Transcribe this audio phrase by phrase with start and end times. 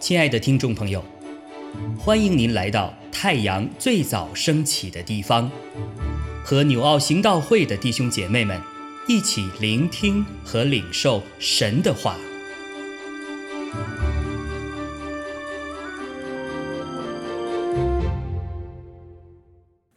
[0.00, 1.04] 亲爱的听众朋友，
[1.96, 5.48] 欢迎您来到太阳最早升起的地方，
[6.44, 8.60] 和纽奥行道会的弟兄姐妹们
[9.06, 12.16] 一起聆听和领受神的话。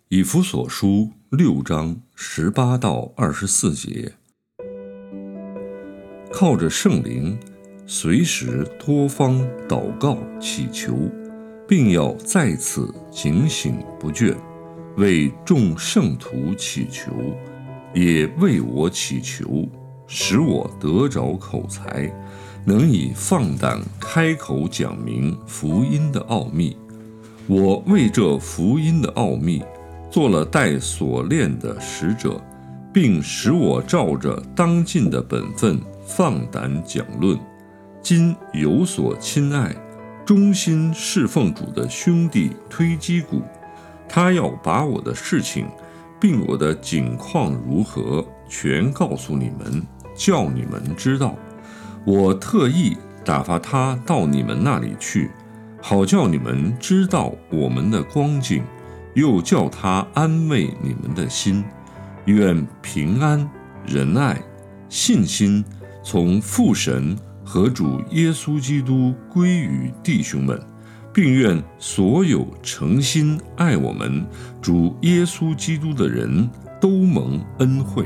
[0.10, 4.14] 以弗所书六章十八到二十四节，
[6.44, 7.38] 靠着圣灵。
[7.88, 10.94] 随时多方祷告祈求，
[11.66, 14.36] 并要在此警醒不倦，
[14.98, 17.14] 为众圣徒祈求，
[17.94, 19.66] 也为我祈求，
[20.06, 22.14] 使我得着口才，
[22.66, 26.76] 能以放胆开口讲明福音的奥秘。
[27.48, 29.64] 我为这福音的奥秘，
[30.12, 32.38] 做了带锁链的使者，
[32.94, 35.80] 并使我照着当尽的本分
[36.16, 37.40] 放胆讲论。
[38.02, 39.76] 今有所亲爱、
[40.24, 43.42] 忠心侍奉主的兄弟推基谷，
[44.08, 45.66] 他要把我的事情，
[46.20, 49.82] 并我的景况如何，全告诉你们，
[50.16, 51.36] 叫你们知道。
[52.06, 55.32] 我特意打发他到你们那里去，
[55.82, 58.62] 好叫你们知道我们的光景，
[59.16, 61.64] 又叫他安慰你们的心。
[62.26, 63.50] 愿平安、
[63.88, 64.40] 仁爱、
[64.90, 65.66] 信心
[66.04, 67.18] 从父神。
[67.46, 70.58] 和主耶稣基督归于弟兄们，
[71.14, 74.26] 并愿所有诚心爱我们
[74.62, 78.06] 主耶稣基督的人都蒙恩惠。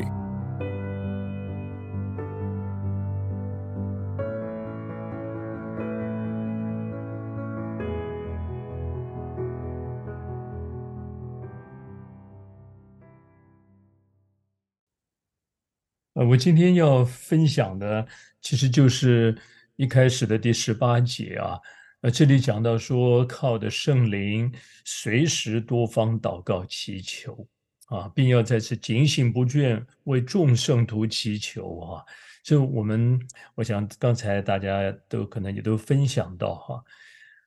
[16.17, 18.05] 呃，我今天要分享的。
[18.41, 19.37] 其实就是
[19.75, 21.59] 一开始的第十八节啊，
[22.01, 24.51] 呃，这里讲到说，靠的圣灵，
[24.83, 27.47] 随时多方祷告祈求
[27.85, 32.03] 啊，并要在此警醒不倦，为众圣徒祈求啊。
[32.43, 33.19] 就我们，
[33.53, 36.83] 我想刚才大家都可能也都分享到哈，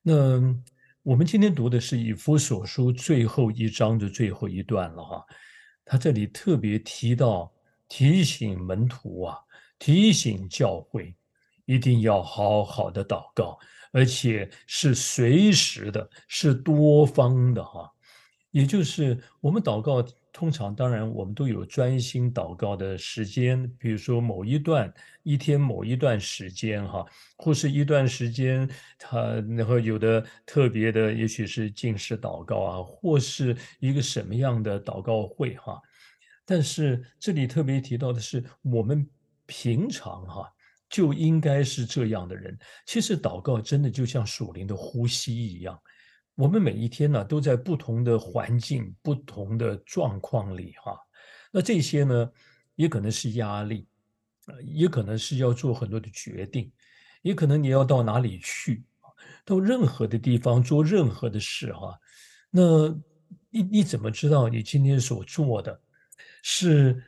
[0.01, 0.41] 那
[1.03, 5.27] 我们今天读的是以弗所书最后一章的最后一段了哈，
[5.85, 7.53] 他这里特别提到
[7.91, 9.37] 提醒门徒啊。
[9.83, 11.17] 提醒教会
[11.65, 13.59] 一定要好好的祷告，
[13.93, 17.91] 而且是随时的，是多方的哈。
[18.51, 27.03] 也就是我们祷告，通常当然我们都有专心祷告的时间，比如说某一段一天某一段时间哈，
[27.39, 28.69] 或是一段时间，
[28.99, 35.81] 他然后有的特别的，也许是进食祷告啊，或是一个什么样的祷告会哈。
[36.51, 39.09] 但是这里特别提到的是我们。
[39.53, 40.49] 平常哈
[40.89, 42.57] 就应该是这样的人。
[42.87, 45.77] 其实祷告真的就像属灵的呼吸一样，
[46.37, 50.97] 我们每一天呢都在不同的环境、不同的状况里哈。
[51.51, 52.31] 那这些呢
[52.77, 53.89] 也可能是压力，
[54.63, 56.71] 也可能是要做很多的决定，
[57.23, 58.85] 也可能你要到哪里去
[59.45, 61.99] 到任何的地方做任何的事哈。
[62.51, 62.87] 那
[63.51, 65.83] 你你怎么知道你今天所做的
[66.43, 67.03] 是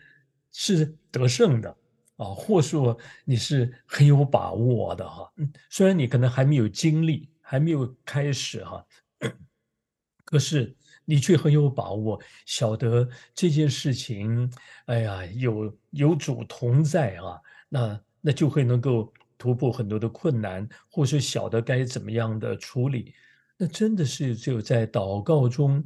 [0.52, 1.76] 是得胜的？
[2.16, 8.84] 啊，或说你是很有把握的哈，嗯，虽然你可能还没有经历，还没有开始哈，
[10.24, 14.52] 可是你却很有把握，晓得这件事情，
[14.86, 23.14] 哎呀，有有主同在啊，那那就会能够突破很多的困难，或是晓得该怎么样的处理，
[23.56, 25.82] 那真的是只有在祷告中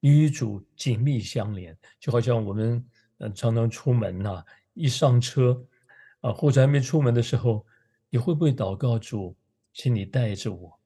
[0.00, 2.84] 与主紧密相连，就好像我们
[3.18, 4.44] 嗯常常出门呐。
[4.74, 5.60] 一上车，
[6.20, 7.66] 啊，或者还没出门的时候，
[8.10, 9.34] 你会不会祷告主，
[9.72, 10.78] 请你带着我？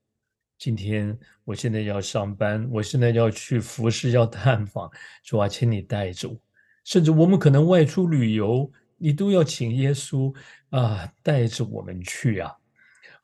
[0.57, 4.91] 今天我现在要上班，我现在要去服侍，要探访，
[5.23, 6.37] 主啊，请你带着我。
[6.85, 10.35] 甚至我们可能外出旅游，你都要请耶稣
[10.71, 12.57] 啊带着我们去啊。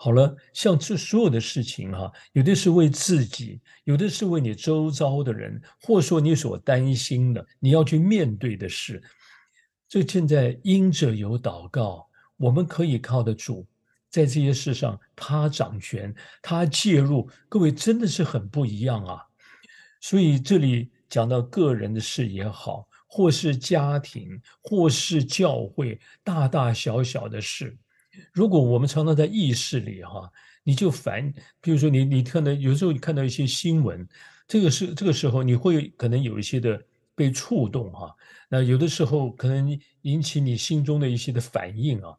[0.01, 9.03] 好了，像这所有的事情哈，有的是为自己，有的是为你周遭的人，或说你所担心的，你要去面对的事。
[9.89, 13.67] 这现在因着有祷告，我们可以靠得住，
[14.09, 19.25] 在这些事上他掌权，他介入，各位真的是很不一样啊。
[20.01, 27.77] 所以这里讲到个人的事也好，或是家庭，或是教会，大大小小的事，
[28.33, 30.31] 如果我们常常在意识里哈，
[30.63, 34.07] 你就烦，比如说你你看到有时候你看到一些新闻，
[34.47, 36.83] 这个是这个时候你会可能有一些的
[37.15, 38.15] 被触动哈。
[38.49, 42.17] 那有的时候可能引起你心中的一些的反应啊，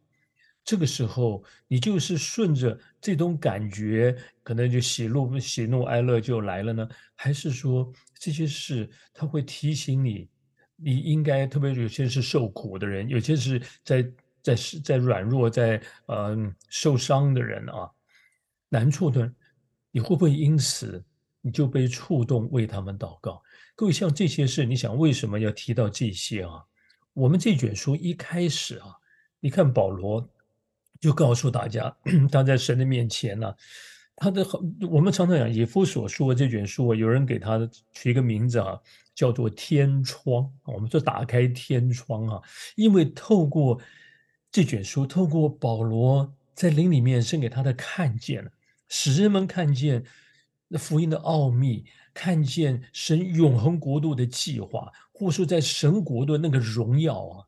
[0.63, 6.87] 这个时候，你就是顺着这种感觉，可能就喜怒喜怒哀乐就来了呢？
[7.15, 10.27] 还是说这些事他会提醒你，
[10.75, 14.07] 你应该特别有些是受苦的人，有些是在
[14.55, 17.89] 在在软弱在嗯受伤的人啊，
[18.69, 19.31] 难处的，
[19.91, 21.03] 你会不会因此
[21.41, 23.41] 你就被触动为他们祷告？
[23.75, 26.63] 各位，像这些事，你想为什么要提到这些啊？
[27.13, 28.95] 我们这卷书一开始啊，
[29.39, 30.29] 你看保罗。
[31.01, 31.95] 就告诉大家，
[32.29, 33.55] 他在神的面前呢，
[34.17, 34.45] 他的
[34.91, 37.57] 我们常常讲以夫所说这卷书啊，有人给他
[37.93, 38.77] 取一个名字啊，
[39.15, 40.51] 叫做天窗。
[40.65, 42.41] 我们说打开天窗啊，
[42.75, 43.79] 因为透过
[44.51, 48.51] 这卷书，透过保罗在灵里面生给他的看见了，
[48.87, 50.03] 使人们看见
[50.67, 57.45] 那福音的奥秘，看见神永恒国度的计划，或说在神国的那个荣耀啊。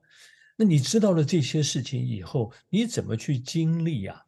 [0.56, 4.26] 那你知道了这些事情以后，你怎么去经历呀？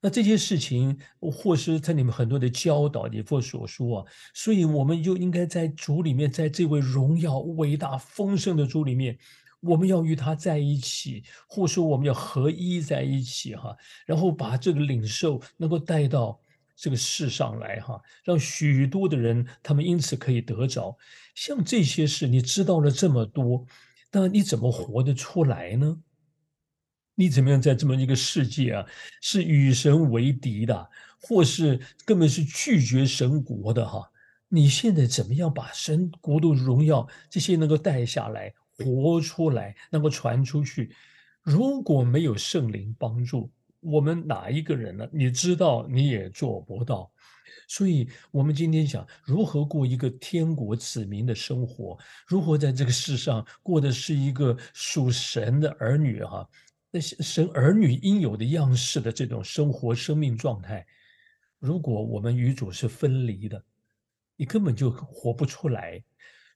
[0.00, 9.18] 那这些事情，或是在你们很多的教导，你或所说啊，所以我们就应该在主里面，在这位荣耀伟大丰盛的主里面，
[9.66, 13.76] 我们要与他在一起，或说我们要合一在一起哈，
[14.06, 16.40] 然后把这个领受能够带到
[16.76, 20.96] 这个世上来哈，让许多的人他们因此可以得着。
[21.34, 23.66] 像这些事，你知道了这么多。
[24.12, 25.98] 那你怎么活得出来呢？
[27.16, 28.86] 你怎么样在这么一个世界啊，
[29.20, 30.90] 是与神为敌的，
[31.20, 34.10] 或是根本是拒绝神国的哈？
[34.48, 40.94] 你现在怎么样把神国度荣耀这些能够带下来、活出来，能够传出去？
[41.42, 43.50] 如果没有圣灵帮助，
[43.80, 45.08] 我们哪一个人呢？
[45.12, 47.10] 你知道你也做不到。
[47.68, 56.48] 所以，我们今天想如何过一个天国子民的生活，如何在这个世上过的是一个属神的儿女哈，
[56.90, 60.86] 那些神儿女应有的样式的这种生活生命状态。
[61.58, 63.64] 如果我们与主是分离的，
[64.36, 66.02] 你根本就活不出来。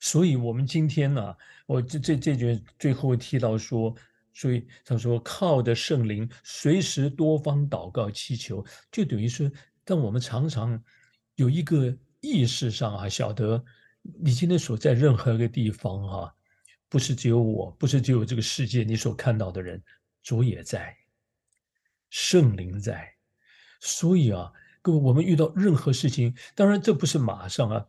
[0.00, 1.36] 所以，我们今天呢，
[1.66, 3.94] 我这这这句最后提到说，
[4.34, 9.48] 所以他说靠的圣灵，随时多方祷告祈求，就等于说，
[9.84, 10.82] 但我们常常。
[11.36, 13.64] 有一个意识上啊，晓得
[14.02, 16.34] 你今天所在任何一个地方哈，
[16.86, 19.82] 不是只有我，不是只有这个世界你所看到的人，
[20.22, 20.94] 主也在，
[22.10, 23.14] 圣灵在，
[23.80, 27.86] 所以啊，各位，我们遇到任何事情，当然这不是马上啊，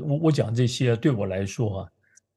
[0.00, 1.90] 我我讲这些对我来说啊，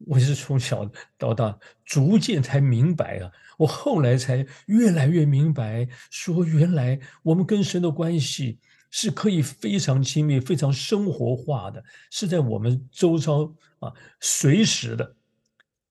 [0.07, 8.59] 我是从小到大逐渐才明白啊，我后来才越来越明白，说原来我们跟神的关系。
[8.91, 13.43] 是可以非常亲密、非常生活化的，是在我们周遭
[13.79, 13.91] 啊，
[14.21, 15.13] 随时的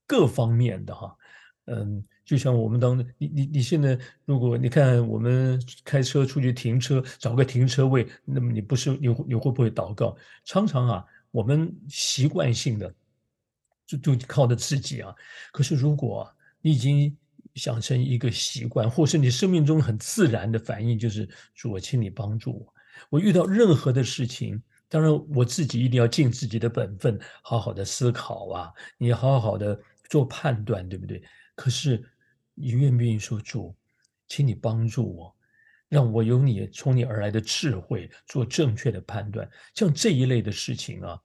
[0.07, 1.15] 各方面的哈，
[1.67, 10.17] 嗯，就像我们当你你你现在，如果你看我们开车出去停车，找个停车位，那么你不是你你会不会祷告？
[10.47, 12.95] 常常啊，我们习惯性的
[13.85, 15.13] 就就靠着自己啊，
[15.53, 17.17] 可是如果你已经
[17.57, 22.75] 想成一个习惯，或是你生命中很自然的反应，就是主，我请你帮助我。
[23.11, 29.77] 我遇到任何的事情，当然我自己一定要尽自己的本分，好好的思考啊，你好好的
[30.09, 31.21] 做判断，对不对？
[31.57, 32.01] 可是
[32.55, 33.75] 你愿不愿意说主，
[34.29, 35.37] 请你帮助我，
[35.89, 39.49] 让我有你从你而来的智慧，做正确的判断。
[39.75, 41.21] 像这一类的事情啊，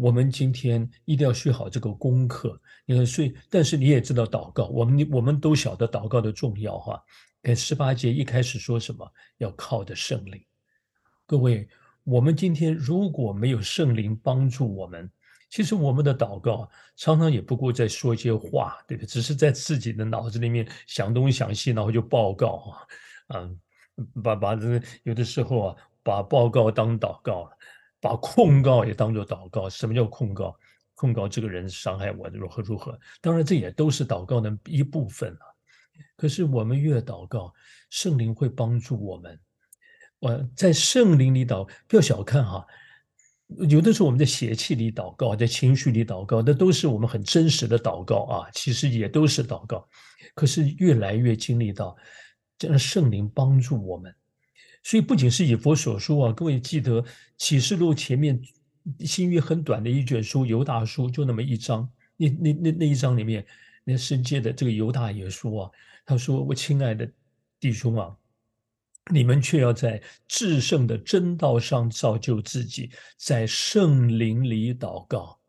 [0.00, 2.58] 我们今天一定要学好这个功课。
[2.86, 7.02] 你看，所以但是你也知道祷告，我们我们都晓得祷告的重要哈。
[7.42, 9.06] 看十八节一开始说什么？
[9.38, 10.42] 要靠的圣灵。
[11.26, 11.68] 各位，
[12.02, 15.10] 我们今天如果没有圣灵帮助我们，
[15.50, 19.06] 其实我们的祷告常常也不过在说一些话，对不对？
[19.06, 22.74] 只是在自己的脑子里面想东想西，然后就报告
[23.28, 23.60] 啊，嗯，
[24.22, 27.50] 把把这有的时候啊，把报告当祷告了，
[28.00, 29.68] 把控告也当做祷告。
[29.68, 30.56] 什么叫控告？
[30.94, 32.98] 控告这个人伤害我如何如何？
[33.22, 35.44] 当然，这也都是祷告的一部分啊。
[36.16, 37.52] 可是我们越祷告，
[37.88, 39.38] 圣灵会帮助我们。
[40.18, 42.66] 我在圣灵里祷，不要小看哈，
[43.68, 49.88] 有的时候我们在邪气里祷告，在情绪里祷告，那都是我们很真实的祷告啊，其实也都是祷告。
[50.34, 51.96] 可是越来越经历到，
[52.60, 54.14] 让圣灵帮助我们，
[54.82, 57.04] 所以不仅是以佛所说啊，各位记得
[57.36, 58.40] 启示录前面
[59.00, 63.46] 新约很短的一卷书，犹大书就那么一章，那那那那一章里面，
[63.84, 65.70] 那圣界的这个犹大也说啊，
[66.04, 67.10] 他说：“我亲爱的
[67.58, 68.16] 弟兄啊。”
[69.10, 75.40] 你们却要在至圣的真道上造就自己，在圣灵里祷告，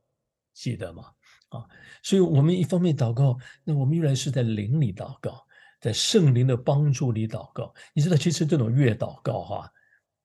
[0.54, 1.04] 记得吗？
[1.50, 1.66] 啊，
[2.02, 5.46] 所以我们一方面祷告，那我们依然是在灵里祷告，
[5.82, 7.74] 在圣灵的帮助里祷告。
[7.94, 9.74] 你知道，其实这种越祷告哈，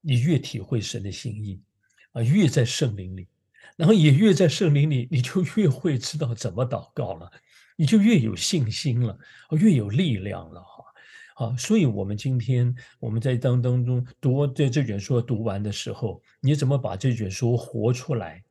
[0.02, 1.60] 你越体会神的心意
[2.12, 3.26] 啊，越在圣灵里，
[3.76, 7.32] 然后也越在圣灵里，你就越会知道怎么祷告了，
[7.74, 9.18] 你就越有信心了，
[9.52, 10.84] 越有力量了哈。
[11.34, 18.42] 好，所以我们今天我们在当当中读这这卷书读完的时候，你怎么把这卷书活出来？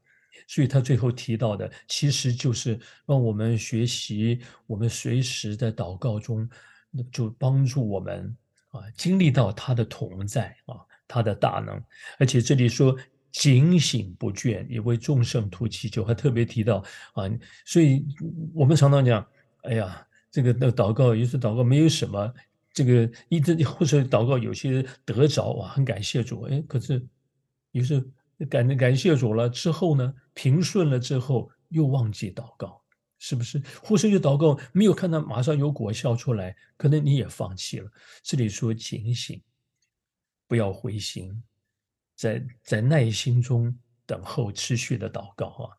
[0.47, 6.47] 所以他最后提到的，其实就是让我们学习，我们随时在祷告中，
[7.11, 8.35] 就帮助我们
[8.69, 11.81] 啊，经历到他的同在啊，他的大能。
[12.19, 12.95] 而且这里说
[13.31, 16.83] 警醒不倦，也为众圣徒祈求，还特别提到
[17.13, 17.29] 啊，
[17.65, 18.05] 所以
[18.53, 19.25] 我们常常讲，
[19.63, 22.33] 哎呀，这个那祷告，有时祷告没有什么。
[22.73, 27.01] 这个一直或者祷告有些得着哇，很感谢主哎，可是
[27.71, 28.05] 于是
[28.49, 32.81] 感感谢主了之后呢，平顺了之后又忘记祷告，
[33.27, 33.59] 是不是？
[33.81, 37.91] 呼声就祷告没有看到马上有果效出来，可能你也放弃了。
[38.21, 39.41] 这里说警醒，
[40.47, 41.41] 不要灰心，
[42.15, 45.69] 在在耐心中等候，持续的祷告啊。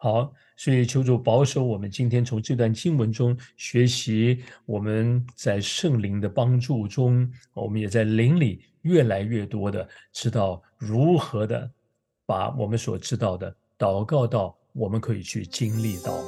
[0.00, 1.88] 好，所以求主保守我们。
[1.88, 11.70] 今天从这段经文中学习，我们在圣灵的帮助中，我们也在灵里越来越多的知道如何的
[12.26, 16.27] 把我们所知道的祷告到我们可以去经历到。